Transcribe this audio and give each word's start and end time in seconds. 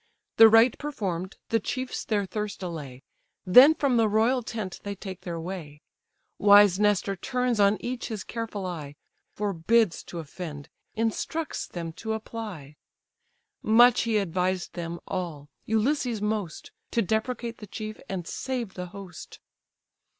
The 0.37 0.49
rite 0.49 0.79
perform'd, 0.79 1.37
the 1.49 1.59
chiefs 1.59 2.03
their 2.03 2.25
thirst 2.25 2.63
allay, 2.63 3.03
Then 3.45 3.75
from 3.75 3.97
the 3.97 4.07
royal 4.09 4.41
tent 4.41 4.79
they 4.81 4.95
take 4.95 5.21
their 5.21 5.39
way; 5.39 5.79
Wise 6.39 6.79
Nestor 6.79 7.15
turns 7.15 7.59
on 7.59 7.77
each 7.79 8.07
his 8.07 8.23
careful 8.23 8.65
eye, 8.65 8.95
Forbids 9.35 10.01
to 10.05 10.17
offend, 10.17 10.69
instructs 10.95 11.67
them 11.67 11.93
to 12.01 12.13
apply; 12.13 12.77
Much 13.61 14.01
he 14.01 14.17
advised 14.17 14.73
them 14.73 14.99
all, 15.07 15.49
Ulysses 15.67 16.19
most, 16.19 16.71
To 16.89 17.03
deprecate 17.03 17.57
the 17.59 17.67
chief, 17.67 17.99
and 18.09 18.25
save 18.25 18.73
the 18.73 18.87
host. 18.87 19.39